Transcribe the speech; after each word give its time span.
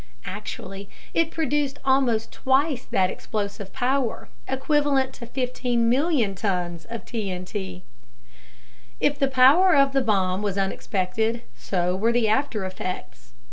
Actually, 0.25 0.89
it 1.13 1.29
produced 1.29 1.77
almost 1.85 2.31
twice 2.31 2.85
that 2.85 3.11
explosive 3.11 3.71
power 3.71 4.29
equivalent 4.47 5.13
to 5.13 5.27
15 5.27 5.87
million 5.87 6.33
tons 6.33 6.85
of 6.85 7.05
TNT. 7.05 7.83
If 8.99 9.19
the 9.19 9.27
power 9.27 9.75
of 9.75 9.93
the 9.93 10.01
bomb 10.01 10.41
was 10.41 10.57
unexpected, 10.57 11.43
so 11.55 11.95
were 11.95 12.11
the 12.11 12.27
after 12.27 12.65
effects. 12.65 13.33